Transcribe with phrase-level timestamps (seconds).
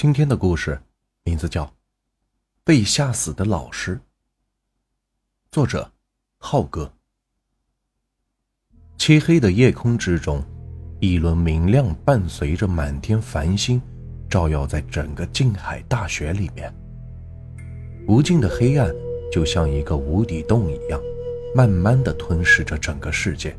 [0.00, 0.80] 今天的故事
[1.24, 1.66] 名字叫
[2.64, 3.96] 《被吓死的老师》，
[5.52, 5.92] 作者
[6.38, 6.90] 浩哥。
[8.96, 10.42] 漆黑的夜空之中，
[11.00, 13.78] 一轮明亮伴随着满天繁星，
[14.26, 16.74] 照耀在整个静海大学里面。
[18.08, 18.90] 无尽的黑暗
[19.30, 20.98] 就像一个无底洞一样，
[21.54, 23.54] 慢慢的吞噬着整个世界。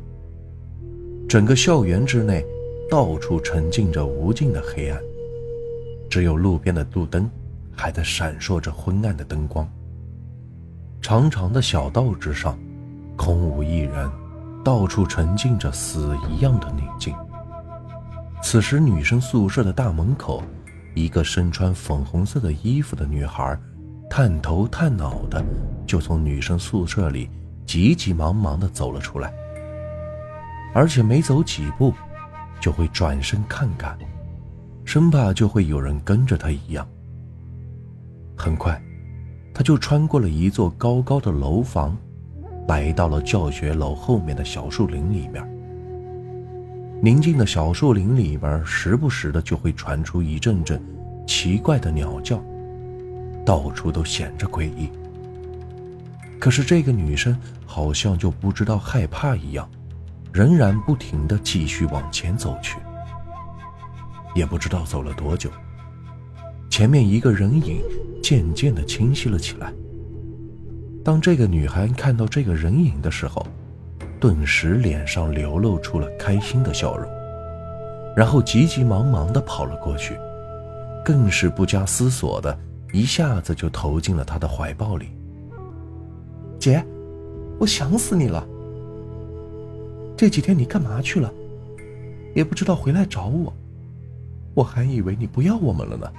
[1.28, 2.44] 整个校园之内，
[2.90, 5.00] 到处沉浸着无尽的黑暗。
[6.12, 7.26] 只有路边的路灯
[7.74, 9.66] 还在闪烁着昏暗的灯光。
[11.00, 12.58] 长长的小道之上，
[13.16, 14.10] 空无一人，
[14.62, 17.16] 到处沉浸着死一样的宁静。
[18.42, 20.42] 此时，女生宿舍的大门口，
[20.94, 23.58] 一个身穿粉红色的衣服的女孩，
[24.10, 25.42] 探头探脑的
[25.86, 27.30] 就从女生宿舍里
[27.64, 29.32] 急急忙忙的走了出来，
[30.74, 31.94] 而且没走几步，
[32.60, 33.96] 就会转身看看。
[34.84, 36.86] 生怕就会有人跟着他一样。
[38.36, 38.80] 很快，
[39.54, 41.96] 他就穿过了一座高高的楼房，
[42.66, 45.42] 来到了教学楼后面的小树林里面。
[47.00, 50.80] 宁静的小树林里边，时不时的就会传出一阵阵
[51.26, 52.42] 奇怪的鸟叫，
[53.44, 54.88] 到处都显着诡异。
[56.38, 59.68] 可是这个女生好像就不知道害怕一样，
[60.32, 62.78] 仍然不停的继续往前走去。
[64.34, 65.50] 也不知道走了多久，
[66.70, 67.82] 前面一个人影
[68.22, 69.72] 渐渐的清晰了起来。
[71.04, 73.46] 当这个女孩看到这个人影的时候，
[74.20, 77.10] 顿时脸上流露出了开心的笑容，
[78.16, 80.16] 然后急急忙忙的跑了过去，
[81.04, 82.56] 更是不加思索的
[82.92, 85.08] 一下子就投进了他的怀抱里。
[86.58, 86.84] 姐，
[87.58, 88.46] 我想死你了。
[90.16, 91.32] 这几天你干嘛去了？
[92.34, 93.52] 也不知道回来找我。
[94.54, 96.10] 我还以为你不要我们了呢。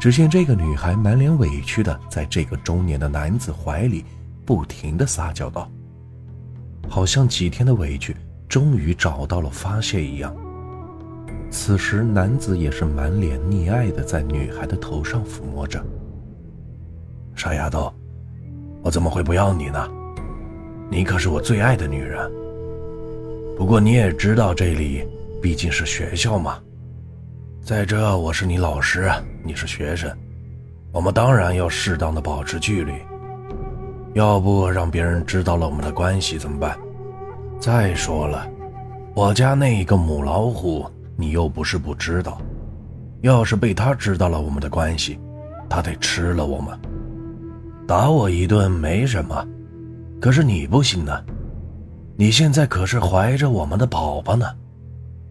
[0.00, 4.04] 只见这个女孩满脸委屈的在这个中年的男子怀里
[4.44, 5.70] 不停的撒娇道，
[6.88, 8.14] 好像几天的委屈
[8.48, 10.34] 终于找到了发泄一样。
[11.50, 15.82] 此时，男子也是满脸溺爱的在女孩的头上抚摸着。
[17.34, 17.92] 傻丫头，
[18.82, 19.88] 我怎么会不要你呢？
[20.90, 22.30] 你可是我最爱的女人。
[23.56, 25.06] 不过你也知道这里。
[25.44, 26.58] 毕竟是学校嘛，
[27.62, 29.12] 再者我是你老师，
[29.42, 30.10] 你是学生，
[30.90, 32.94] 我们当然要适当的保持距离，
[34.14, 36.78] 要不让别人知道了我们的关系怎么办？
[37.60, 38.48] 再说了，
[39.12, 42.40] 我家那一个母老虎，你又不是不知道，
[43.20, 45.20] 要是被他知道了我们的关系，
[45.68, 46.74] 他得吃了我们，
[47.86, 49.46] 打我一顿没什么，
[50.22, 51.22] 可是你不行呢，
[52.16, 54.46] 你现在可是怀着我们的宝宝呢。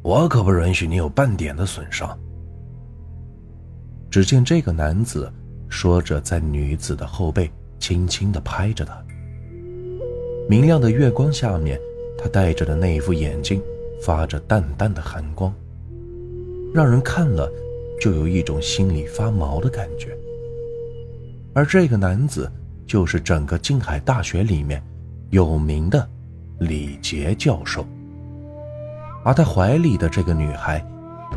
[0.04, 2.20] 我可不允许你有半点的损伤。
[4.12, 5.32] 只见这个男子
[5.70, 7.50] 说着，在女子的后背
[7.80, 9.02] 轻轻的拍着她。
[10.50, 11.80] 明亮的月光下面，
[12.18, 13.62] 他戴着的那副眼镜
[14.02, 15.54] 发着淡淡的寒光，
[16.74, 17.50] 让人看了
[18.00, 20.16] 就有一种心里发毛的感觉。
[21.54, 22.52] 而这个男子
[22.86, 24.84] 就是整个静海大学里面
[25.30, 26.06] 有名的
[26.60, 27.88] 李杰教授。
[29.24, 30.86] 而他怀里的这个女孩，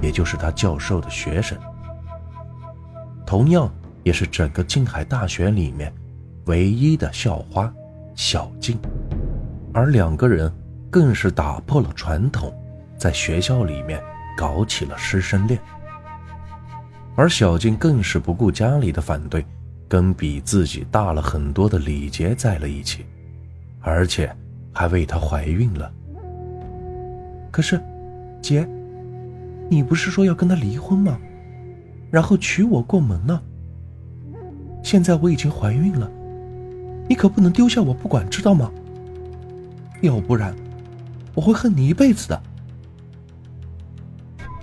[0.03, 1.57] 也就是他教授的学生，
[3.25, 5.93] 同样也是整个静海大学里面
[6.47, 7.73] 唯一的校花
[8.15, 8.79] 小静，
[9.73, 10.53] 而两个人
[10.91, 12.53] 更是打破了传统，
[12.99, 14.03] 在学校里面
[14.37, 15.61] 搞起了师生恋。
[17.15, 19.45] 而小静更是不顾家里的反对，
[19.89, 23.07] 跟比自己大了很多的李杰在了一起，
[23.81, 24.35] 而且
[24.73, 25.91] 还为他怀孕了。
[27.57, 27.81] 可是，
[28.43, 28.69] 姐，
[29.71, 31.19] 你不是说要跟他离婚吗？
[32.11, 33.41] 然后娶我过门呢？
[34.85, 36.07] 现在我已经怀孕了，
[37.09, 38.71] 你可不能丢下我不管，知道吗？
[40.03, 40.55] 要不然，
[41.35, 42.43] 我会恨你一辈子的。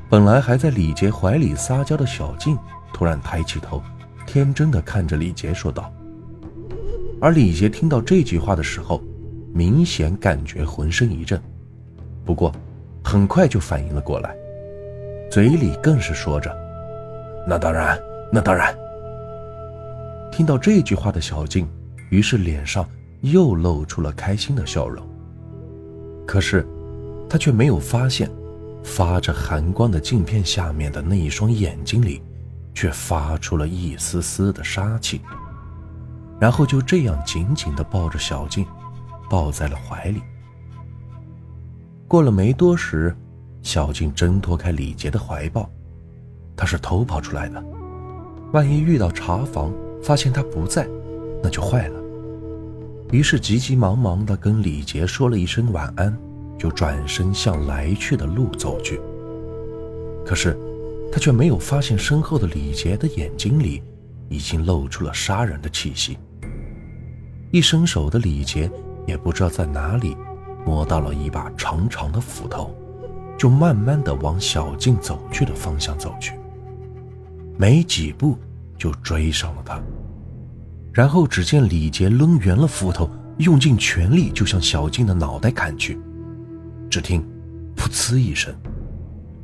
[0.07, 2.55] 本来还在李杰怀里撒娇的小静，
[2.93, 3.81] 突然抬起头，
[4.27, 5.91] 天真的看着李杰说道。
[7.19, 9.01] 而李杰听到这句话的时候，
[9.51, 11.41] 明显感觉浑身一震，
[12.23, 12.53] 不过。
[13.03, 14.35] 很快就反应了过来，
[15.29, 16.55] 嘴里更是说着
[17.45, 17.99] ：“那当然，
[18.31, 18.75] 那当然。”
[20.31, 21.67] 听到这句话的小静，
[22.09, 22.87] 于是脸上
[23.21, 25.05] 又露出了开心的笑容。
[26.25, 26.65] 可是，
[27.29, 28.29] 她却没有发现，
[28.83, 32.21] 发着寒光的镜片下面的那一双眼睛里，
[32.73, 35.21] 却发出了一丝丝的杀气。
[36.39, 38.65] 然后就这样紧紧地抱着小静，
[39.29, 40.21] 抱在了怀里。
[42.13, 43.11] 过了没多时，
[43.63, 45.67] 小静挣脱开李杰的怀抱，
[46.55, 47.59] 他是偷跑出来的，
[48.51, 50.87] 万一遇到茶房发现他不在，
[51.41, 51.99] 那就坏了。
[53.11, 56.15] 于是急急忙忙地跟李杰说了一声晚安，
[56.55, 59.01] 就转身向来去的路走去。
[60.23, 60.55] 可是，
[61.11, 63.81] 他却没有发现身后的李杰的眼睛里，
[64.29, 66.19] 已经露出了杀人的气息。
[67.49, 68.69] 一伸手的李杰
[69.07, 70.15] 也不知道在哪里
[70.65, 72.73] 摸到了一把长长的斧头，
[73.37, 76.33] 就慢慢的往小静走去的方向走去。
[77.57, 78.37] 没几步
[78.77, 79.81] 就追上了他，
[80.91, 85.99] 然后只见李杰抡圆了斧头，用尽全力就向小静的脑袋砍去。
[86.89, 87.21] 只听
[87.75, 88.53] “噗呲”一声，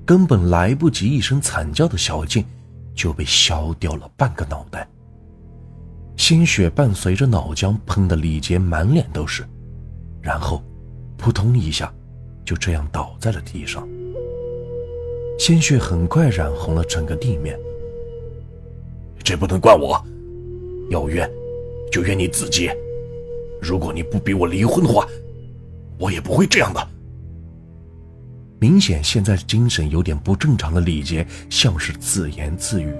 [0.05, 2.45] 根本来不及一声惨叫的小静
[2.95, 4.87] 就被削掉了半个脑袋，
[6.15, 9.47] 鲜血伴随着脑浆喷得李杰满脸都是，
[10.21, 10.63] 然后
[11.19, 11.93] 扑通一下
[12.45, 13.87] 就这样倒在了地上，
[15.37, 17.59] 鲜血很快染红了整个地面。
[19.21, 20.01] 这不能怪我，
[20.89, 21.29] 要怨
[21.91, 22.71] 就怨你自己。
[23.61, 25.05] 如果你不逼我离婚的话，
[25.99, 26.87] 我也不会这样的。
[28.57, 32.93] 明显现在精神有点不正常的李杰，像是自言自语，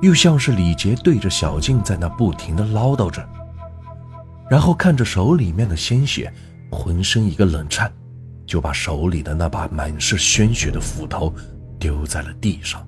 [0.00, 3.28] 又像是李杰对着小静在那不停的唠叨着，
[4.48, 6.32] 然后看着手里面的鲜血，
[6.70, 7.92] 浑身一个冷颤，
[8.46, 11.34] 就把手里的那把满是鲜血的斧头
[11.78, 12.86] 丢在了地上。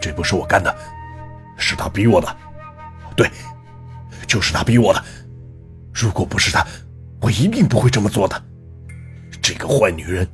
[0.00, 0.74] 这不是我干的，
[1.56, 2.36] 是他逼我的。
[3.16, 3.28] 对，
[4.26, 5.04] 就是他逼我的。
[5.92, 6.66] 如果不是他，
[7.20, 8.42] 我一定不会这么做的。
[9.42, 10.26] 这个坏女人！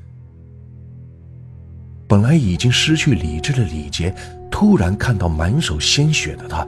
[2.06, 4.14] 本来已经失去理智的李杰，
[4.50, 6.64] 突然看到满手鲜血的他，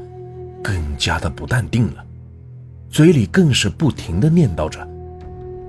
[0.65, 2.05] 更加的不淡定了，
[2.91, 4.87] 嘴里更是不停的念叨着，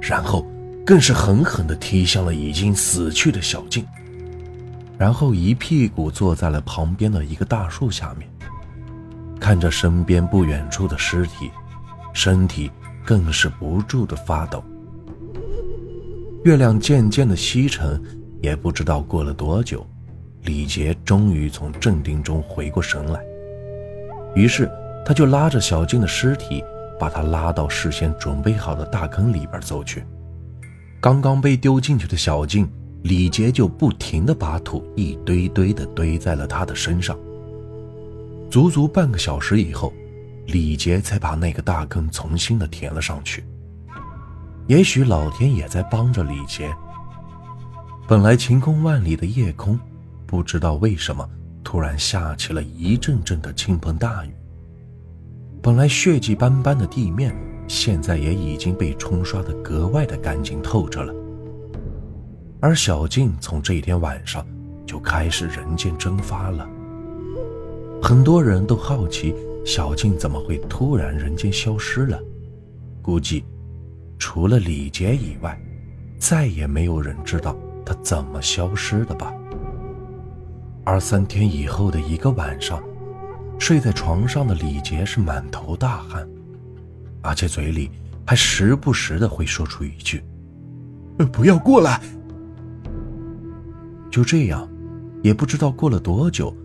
[0.01, 0.45] 然后
[0.85, 3.85] 更是狠狠的踢向了已经死去的小静。
[4.97, 8.27] 然后一屁股坐在了旁边的一个大树下面，
[9.39, 11.49] 看着身边不远处的尸体，
[12.13, 12.69] 身体
[13.05, 14.63] 更是不住的发抖。
[16.45, 18.01] 月亮渐渐的西沉，
[18.41, 19.85] 也不知道过了多久，
[20.43, 23.21] 李杰终于从镇定中回过神来，
[24.35, 24.69] 于是
[25.05, 26.63] 他就拉着小静的尸体，
[26.99, 30.03] 把他拉到事先准备好的大坑里边走去。
[30.99, 32.69] 刚刚被丢进去的小静。
[33.03, 37.17] 李杰就不停地把土一堆堆地堆在了他的身上。
[38.51, 39.93] 足足半个小时以后，
[40.47, 43.45] 李杰才把那个大坑重新的填了上去。
[44.67, 46.69] 也许老天也在帮着李杰。
[48.05, 49.79] 本来晴空万里的夜空，
[50.27, 51.25] 不知道为什么
[51.63, 54.33] 突然下起了一阵阵的倾盆大雨。
[55.61, 57.35] 本来血迹斑斑的地面，
[57.67, 61.13] 现在也已经被冲刷得格外的干净透彻了。
[62.61, 64.45] 而小静从这一天晚上
[64.85, 66.67] 就开始人间蒸发了。
[68.01, 69.35] 很多人都好奇
[69.65, 72.17] 小静怎么会突然人间消失了，
[73.01, 73.43] 估计
[74.17, 75.59] 除了李杰以外，
[76.17, 77.53] 再也没有人知道
[77.85, 79.33] 她怎么消失的吧。
[80.85, 82.81] 而三天以后的一个晚上，
[83.59, 86.27] 睡在床上的李杰是满头大汗，
[87.21, 87.91] 而且嘴里
[88.25, 90.23] 还时不时的会说出一句
[91.31, 92.01] ：“不要过来。”
[94.09, 94.67] 就这样，
[95.21, 96.55] 也不知道过了多久，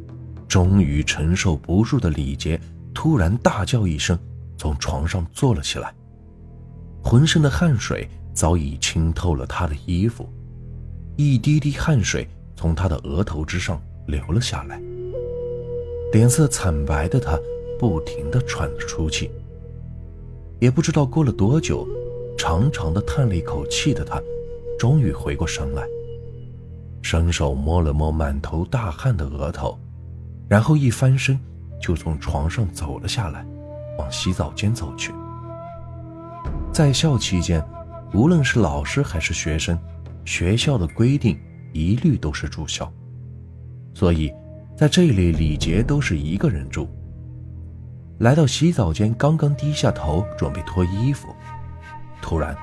[0.48, 2.58] 终于承受不住的李杰
[2.94, 4.18] 突然大叫一声，
[4.56, 5.92] 从床上坐了起来，
[7.02, 10.26] 浑身的汗水早已浸透了他的衣服，
[11.16, 12.26] 一滴滴汗水
[12.56, 14.80] 从他的额头之上流了下来。
[16.14, 17.36] 脸色惨白的他
[17.76, 19.28] 不停地喘着粗气，
[20.60, 21.84] 也不知道过了多久，
[22.38, 24.22] 长长的叹了一口气的他，
[24.78, 25.84] 终于回过神来。
[27.02, 29.76] 伸手摸了摸满头大汗的额头，
[30.48, 31.36] 然后一翻身
[31.82, 33.44] 就从床上走了下来，
[33.98, 35.12] 往洗澡间走去。
[36.72, 37.60] 在校期间，
[38.12, 39.76] 无论是老师还是学生，
[40.24, 41.36] 学校的规定
[41.72, 42.88] 一律都是住校，
[43.94, 44.32] 所以
[44.76, 46.88] 在这里李杰都是一个人住。
[48.18, 51.28] 来到洗澡间，刚刚低下头准备脱衣服，
[52.20, 52.56] 突然，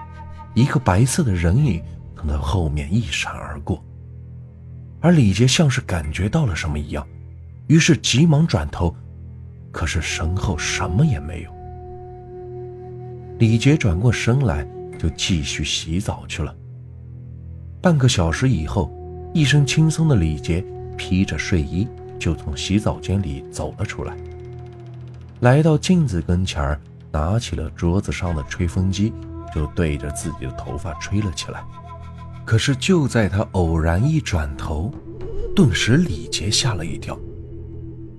[0.53, 1.81] 一个白色的人影
[2.15, 3.83] 从他后面一闪而过。
[4.99, 7.07] 而李杰像是感觉到了什么一样，
[7.67, 8.95] 于是急忙转头，
[9.71, 11.51] 可是身后什么也没有。
[13.39, 14.67] 李杰转过身来，
[14.99, 16.55] 就继续洗澡去了。
[17.81, 18.91] 半个小时以后，
[19.33, 20.63] 一身轻松的李杰
[20.95, 21.87] 披着睡衣
[22.21, 24.15] 就从洗澡间里走了出来，
[25.39, 26.79] 来到镜子跟前儿，
[27.11, 29.11] 拿起了桌子上的吹风机，
[29.51, 31.63] 就对着自己的头发吹了起来。
[32.45, 34.93] 可是就在他偶然一转头，
[35.55, 37.17] 顿时李杰吓了一跳。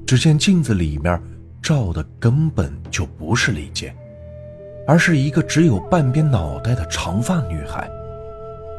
[0.04, 1.22] 只见镜子里面
[1.62, 3.94] 照的根本就不是李杰，
[4.84, 7.88] 而是一个只有半边脑袋的长发女孩，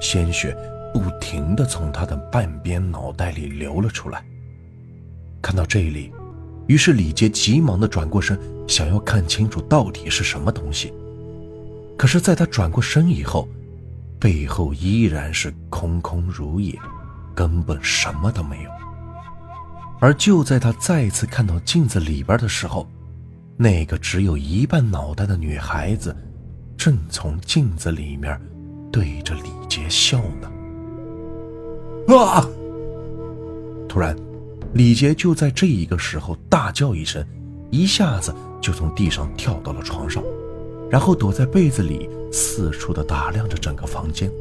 [0.02, 0.54] 鲜血
[0.94, 4.22] 不停的从她的半边脑袋里流了出来。
[5.44, 6.12] 看到这里，
[6.68, 10.94] 于是李杰急忙的转过身，想要看清楚到底是什么东西。
[11.98, 13.48] 可是，在他转过身以后，
[14.18, 16.74] 背后依然是空空如也，
[17.36, 18.70] 根本什么都没有。
[20.00, 22.88] 而就在他再次看到镜子里边的时候，
[23.58, 26.16] 那个只有一半脑袋的女孩子，
[26.78, 28.40] 正从镜子里面
[28.92, 30.50] 对着李杰笑呢。
[32.18, 32.48] 啊！
[33.88, 34.18] 突然，
[34.74, 37.24] 李杰就在这一个时候大叫一声，
[37.70, 40.24] 一下子就从地上跳到了床上。
[40.90, 44.32] 然后躲在被子里，四处的打量着整个房间。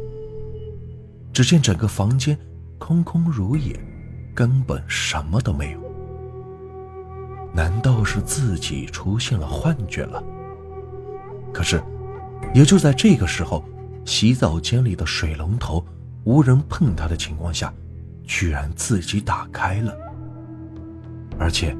[1.33, 2.39] 只见整个房间
[2.79, 3.79] 空空如也，
[4.35, 5.81] 根本什么都没有。
[7.55, 10.23] 难道是自己出现了幻觉了？
[11.53, 11.83] 可是，
[12.55, 13.65] 也就在这个时候，
[14.05, 15.85] 洗澡间里的水龙头
[16.25, 17.73] 无人碰它的情况下，
[18.25, 19.95] 居然自己打开了。
[21.43, 21.77] 而且，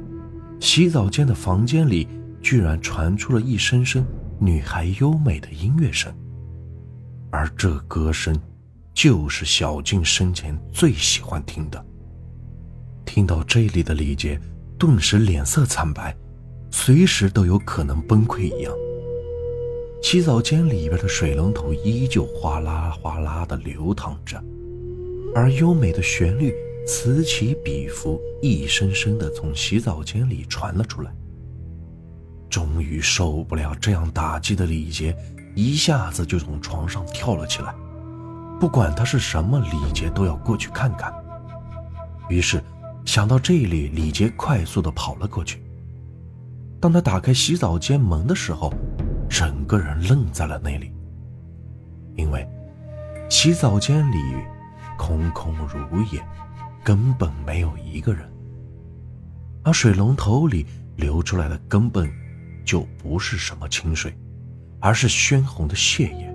[0.59, 2.05] 洗澡间的房间里
[2.41, 4.05] 居然传出了一声声。
[4.37, 6.13] 女孩优美的音乐声，
[7.31, 8.37] 而这歌声
[8.93, 11.85] 就是小静生前最喜欢听的。
[13.05, 14.37] 听到这里的李杰
[14.77, 16.13] 顿时脸色惨白，
[16.69, 18.73] 随时都有可能崩溃一样。
[20.01, 24.43] 洗澡间里边的水龙头依旧哗啦哗啦的流淌着，
[25.33, 26.53] 而优美的旋律
[26.85, 31.11] 此起彼伏，一声声的从洗澡间里传了出来。
[32.49, 35.15] 终于受不了这样打击的李杰，
[35.55, 37.73] 一下子就从床上跳了起来。
[38.59, 41.13] 不管他是什么，李杰都要过去看看。
[42.29, 42.61] 于是，
[43.05, 45.61] 想到这里，李杰快速的跑了过去。
[46.79, 48.73] 当他打开洗澡间门的时候，
[49.29, 50.91] 整个人愣在了那里，
[52.15, 52.47] 因为
[53.29, 54.17] 洗澡间里
[54.97, 56.23] 空空如也，
[56.83, 58.29] 根本没有一个人，
[59.63, 60.65] 而水龙头里
[60.97, 62.11] 流出来的根本。
[62.65, 64.17] 就不是什么清水，
[64.79, 66.33] 而是鲜红的血液。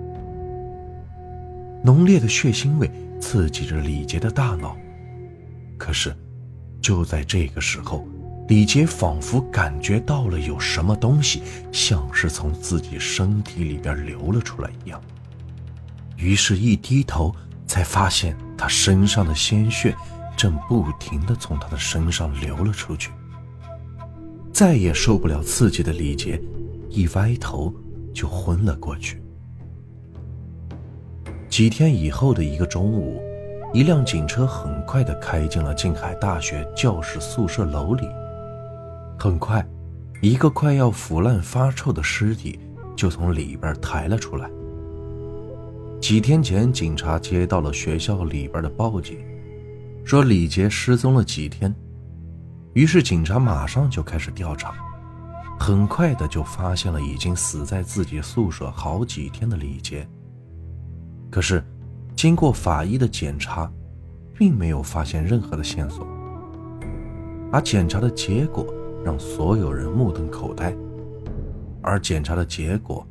[1.83, 2.87] 浓烈的血腥味
[3.19, 4.77] 刺激着李杰的大脑。
[5.75, 6.15] 可是，
[6.79, 8.07] 就在这个时候，
[8.47, 11.41] 李杰仿佛感觉到了有什么东西，
[11.71, 15.01] 像是从自己身体里边流了出来一样。
[16.15, 19.95] 于是，一低头，才发现他身上的鲜血
[20.39, 23.11] 正不停的从他的身上流了出去。
[24.53, 26.41] 再也受不了刺激的李杰，
[26.87, 27.73] 一歪头
[28.13, 29.21] 就昏了过去。
[31.49, 33.21] 几天以后的一个中午，
[33.73, 38.07] 一辆警车很快的开进了静海大学教室宿舍楼里。
[39.19, 39.67] 很快，
[40.21, 42.57] 一个快要腐烂发臭的尸体
[42.95, 44.49] 就从里边抬了出来。
[45.99, 49.17] 几天前，警察接到了学校里边的报警，
[50.09, 51.71] 说李杰失踪了几天。
[52.73, 54.73] 于是警察马上就开始调查，
[55.59, 60.09] 很快的就发现了已经死在自己宿舍好几天的李杰。
[61.29, 61.63] 可是，
[62.15, 63.71] 经过法医的检查，
[64.33, 66.07] 并没有发现任何的线索。
[67.51, 68.65] 而检查的结果
[69.05, 70.75] 让所有人目瞪口呆，
[71.83, 73.07] 而检查的结果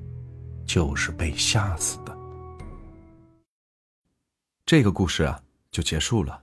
[0.66, 2.18] 就是被吓死的。
[4.66, 5.40] 这个故事啊，
[5.70, 6.42] 就结束了。